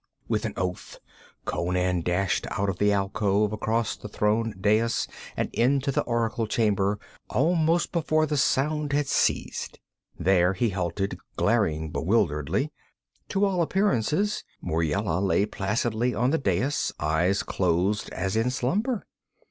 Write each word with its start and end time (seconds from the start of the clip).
With 0.27 0.45
an 0.45 0.55
oath 0.57 0.97
Conan 1.45 2.01
dashed 2.01 2.47
out 2.49 2.69
of 2.69 2.79
the 2.79 2.91
alcove, 2.91 3.53
across 3.53 3.95
the 3.95 4.07
throne 4.09 4.55
dais 4.59 5.07
and 5.37 5.47
into 5.53 5.91
the 5.91 6.01
oracle 6.05 6.47
chamber, 6.47 6.97
almost 7.29 7.91
before 7.91 8.25
the 8.25 8.35
sound 8.35 8.93
had 8.93 9.05
ceased. 9.05 9.79
There 10.17 10.53
he 10.53 10.69
halted, 10.69 11.19
glaring 11.35 11.91
bewilderedly. 11.91 12.71
To 13.29 13.45
all 13.45 13.61
appearances 13.61 14.43
Muriela 14.59 15.19
lay 15.19 15.45
placidly 15.45 16.15
on 16.15 16.31
the 16.31 16.39
dais, 16.39 16.91
eyes 16.99 17.43
closed 17.43 18.09
as 18.09 18.35
in 18.35 18.49
slumber. 18.49 19.05